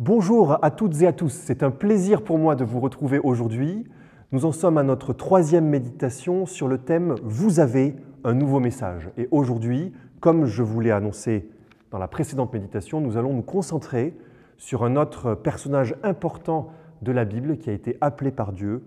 [0.00, 3.84] Bonjour à toutes et à tous, c'est un plaisir pour moi de vous retrouver aujourd'hui.
[4.32, 9.10] Nous en sommes à notre troisième méditation sur le thème Vous avez un nouveau message.
[9.18, 11.50] Et aujourd'hui, comme je vous l'ai annoncé
[11.90, 14.16] dans la précédente méditation, nous allons nous concentrer
[14.56, 16.70] sur un autre personnage important
[17.02, 18.82] de la Bible qui a été appelé par Dieu,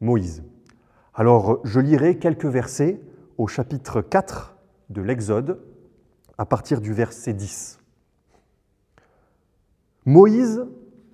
[0.00, 0.44] Moïse.
[1.14, 3.00] Alors je lirai quelques versets
[3.38, 4.56] au chapitre 4
[4.90, 5.58] de l'Exode
[6.38, 7.80] à partir du verset 10.
[10.06, 10.66] Moïse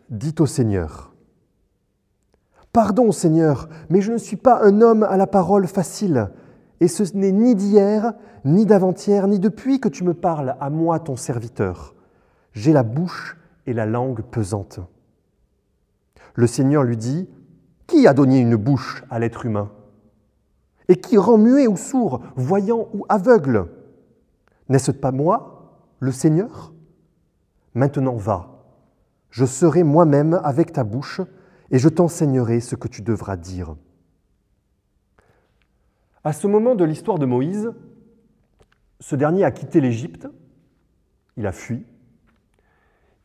[0.09, 1.15] dit au Seigneur,
[2.73, 6.31] Pardon Seigneur, mais je ne suis pas un homme à la parole facile,
[6.81, 8.15] et ce n'est ni d'hier,
[8.45, 11.95] ni d'avant-hier, ni depuis que tu me parles à moi, ton serviteur.
[12.53, 13.37] J'ai la bouche
[13.67, 14.81] et la langue pesante.
[16.35, 17.29] Le Seigneur lui dit,
[17.87, 19.71] Qui a donné une bouche à l'être humain?
[20.89, 23.69] Et qui rend muet ou sourd, voyant ou aveugle?
[24.69, 26.73] N'est-ce pas moi, le Seigneur?
[27.75, 28.60] Maintenant va
[29.31, 31.21] je serai moi-même avec ta bouche
[31.71, 33.77] et je t'enseignerai ce que tu devras dire.
[36.25, 37.73] À ce moment de l'histoire de Moïse,
[38.99, 40.29] ce dernier a quitté l'Égypte,
[41.37, 41.87] il a fui,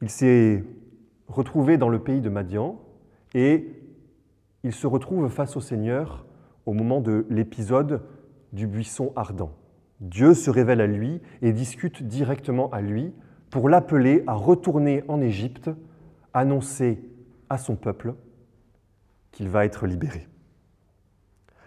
[0.01, 0.63] il s'est
[1.27, 2.79] retrouvé dans le pays de Madian
[3.33, 3.67] et
[4.63, 6.25] il se retrouve face au Seigneur
[6.65, 8.01] au moment de l'épisode
[8.53, 9.51] du buisson ardent.
[9.99, 13.13] Dieu se révèle à lui et discute directement à lui
[13.49, 15.69] pour l'appeler à retourner en Égypte
[16.35, 17.01] annoncer
[17.49, 18.13] à son peuple
[19.31, 20.27] qu'il va être libéré.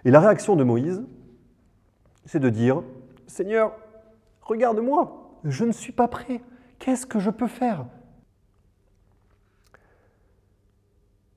[0.04, 1.02] Et la réaction de Moïse,
[2.24, 2.82] c'est de dire,
[3.26, 3.72] Seigneur,
[4.42, 6.42] regarde-moi, je ne suis pas prêt,
[6.78, 7.86] qu'est-ce que je peux faire?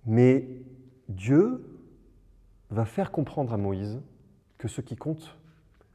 [0.05, 0.47] Mais
[1.07, 1.65] Dieu
[2.69, 4.01] va faire comprendre à Moïse
[4.57, 5.37] que ce qui compte,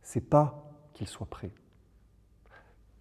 [0.03, 1.51] c'est pas qu'il soit prêt.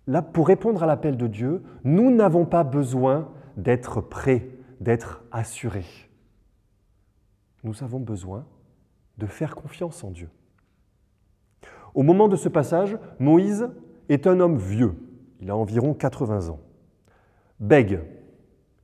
[0.08, 5.86] Là, pour répondre à l'appel de Dieu, nous n'avons pas besoin d'être prêt, d'être assuré.
[7.64, 8.46] Nous avons besoin
[9.18, 10.30] de faire confiance en Dieu.
[11.94, 13.70] Au moment de ce passage, Moïse
[14.10, 14.96] est un homme vieux,
[15.40, 16.60] il a environ 80 ans,
[17.60, 18.02] bègue,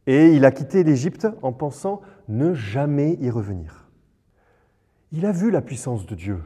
[0.07, 3.89] et il a quitté l'Égypte en pensant ne jamais y revenir.
[5.11, 6.41] Il a vu la puissance de Dieu.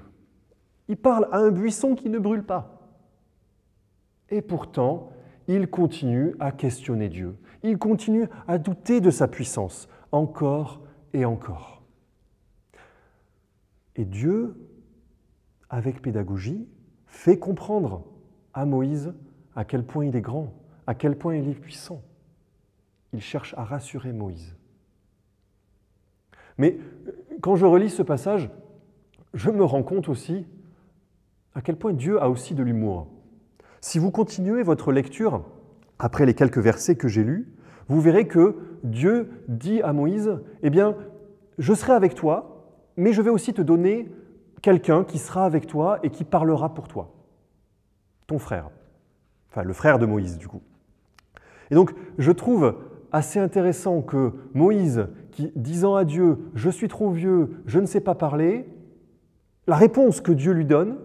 [0.88, 2.90] Il parle à un buisson qui ne brûle pas.
[4.30, 5.12] Et pourtant,
[5.48, 7.36] il continue à questionner Dieu.
[7.64, 10.82] Il continue à douter de sa puissance, encore
[11.14, 11.84] et encore.
[13.96, 14.56] Et Dieu,
[15.70, 16.68] avec pédagogie,
[17.08, 18.06] fait comprendre
[18.54, 19.14] à Moïse
[19.56, 20.54] à quel point il est grand,
[20.88, 22.02] à quel point il est puissant.
[23.14, 24.56] Il cherche à rassurer Moïse.
[26.58, 26.78] Mais
[27.42, 28.50] quand je relis ce passage,
[29.34, 30.46] je me rends compte aussi
[31.54, 33.08] à quel point Dieu a aussi de l'humour.
[33.88, 35.44] Si vous continuez votre lecture
[36.00, 37.54] après les quelques versets que j'ai lus,
[37.88, 40.96] vous verrez que Dieu dit à Moïse, eh bien,
[41.60, 42.66] je serai avec toi,
[42.98, 44.12] mais je vais aussi te donner
[44.64, 47.14] quelqu'un qui sera avec toi et qui parlera pour toi.
[48.26, 48.72] Ton frère.
[49.52, 50.64] Enfin, le frère de Moïse, du coup.
[51.70, 52.82] Et donc, je trouve
[53.12, 58.02] assez intéressant que Moïse, qui disant à Dieu, je suis trop vieux, je ne sais
[58.02, 58.66] pas parler,
[59.68, 60.98] la réponse que Dieu lui donne,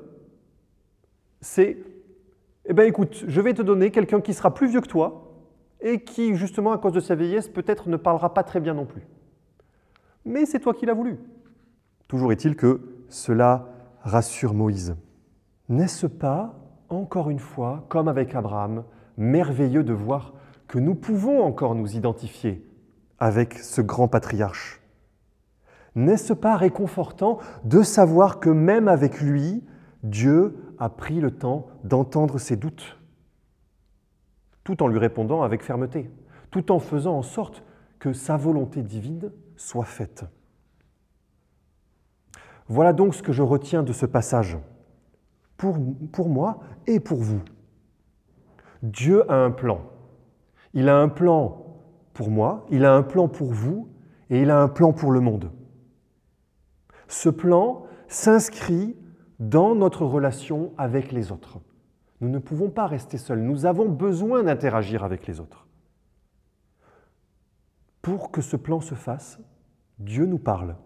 [1.43, 1.77] c'est
[2.71, 5.35] eh bien écoute, je vais te donner quelqu'un qui sera plus vieux que toi
[5.81, 8.87] et qui, justement, à cause de sa vieillesse, peut-être ne parlera pas très bien non
[8.87, 9.03] plus.
[10.25, 11.19] Mais c'est toi qui l'as voulu.
[12.07, 13.67] Toujours est-il que cela
[14.03, 14.95] rassure Moïse.
[15.69, 16.55] N'est-ce pas,
[16.91, 18.85] encore une fois, comme avec Abraham,
[19.17, 20.35] merveilleux de voir
[20.69, 22.65] que nous pouvons encore nous identifier
[23.19, 24.81] avec ce grand patriarche?
[25.97, 29.65] N'est-ce pas réconfortant de savoir que même avec lui,
[30.05, 32.99] Dieu a pris le temps d'entendre ses doutes,
[34.65, 36.11] tout en lui répondant avec fermeté,
[36.51, 37.63] tout en faisant en sorte
[37.99, 40.25] que sa volonté divine soit faite.
[42.67, 44.57] Voilà donc ce que je retiens de ce passage,
[45.57, 45.77] pour,
[46.13, 47.43] pour moi et pour vous.
[48.83, 49.83] Dieu a un plan.
[50.73, 51.67] Il a un plan
[52.15, 53.89] pour moi, il a un plan pour vous,
[54.31, 55.51] et il a un plan pour le monde.
[57.09, 58.97] Ce plan s'inscrit
[59.41, 61.59] dans notre relation avec les autres.
[62.21, 65.67] Nous ne pouvons pas rester seuls, nous avons besoin d'interagir avec les autres.
[68.03, 69.41] Pour que ce plan se fasse,
[69.99, 70.77] Dieu nous parle.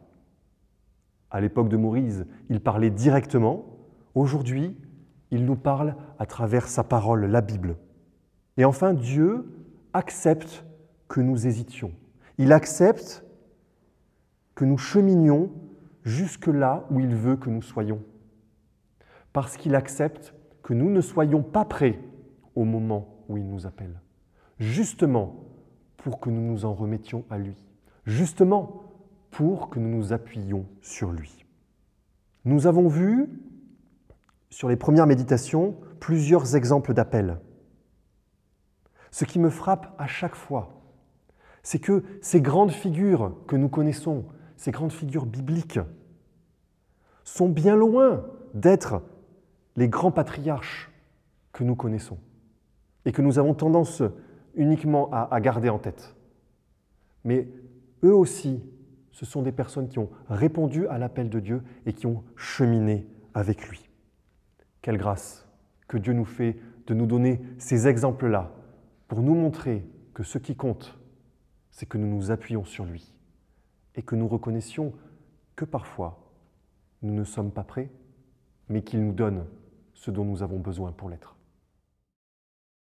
[1.31, 3.67] À l'époque de Moïse, il parlait directement.
[4.15, 4.77] Aujourd'hui,
[5.33, 7.77] il nous parle à travers sa parole, la Bible.
[8.57, 9.45] Et enfin, Dieu
[9.93, 10.65] accepte
[11.09, 11.93] que nous hésitions.
[12.39, 13.25] Il accepte
[14.55, 15.51] que nous cheminions
[16.05, 18.01] jusque là où il veut que nous soyons
[19.35, 20.33] parce qu'il accepte
[20.63, 21.99] que nous ne soyons pas prêts
[22.55, 24.01] au moment où il nous appelle.
[24.59, 25.45] Justement
[25.99, 27.57] pour que nous nous en remettions à lui,
[28.07, 28.85] justement
[29.33, 31.45] pour que nous nous appuyions sur lui.
[32.45, 33.29] Nous avons vu,
[34.51, 37.41] sur les premières méditations, plusieurs exemples d'appels.
[39.11, 40.81] Ce qui me frappe à chaque fois,
[41.65, 44.27] c'est que ces grandes figures que nous connaissons,
[44.57, 45.81] ces grandes figures bibliques,
[47.25, 49.03] sont bien loin d'être
[49.77, 50.91] les grands patriarches
[51.53, 52.19] que nous connaissons
[53.05, 54.03] et que nous avons tendance
[54.55, 56.15] uniquement à, garder en tête.
[57.25, 57.49] Mais
[58.03, 58.63] eux aussi,
[59.11, 63.07] ce sont des personnes qui ont répondu à l'appel de Dieu et qui ont cheminé
[63.35, 63.89] avec lui.
[64.83, 65.49] Quelle grâce
[65.89, 66.57] que Dieu nous fait
[66.87, 68.53] de nous donner ces exemples-là
[69.09, 70.99] pour nous montrer que ce qui compte,
[71.71, 73.13] c'est que nous nous appuyons sur lui
[73.97, 74.93] et que nous reconnaissions
[75.57, 76.31] que parfois
[77.03, 77.91] nous ne sommes pas prêts,
[78.69, 79.45] mais qu'il nous donne
[79.95, 81.37] ce dont nous avons besoin pour l'être.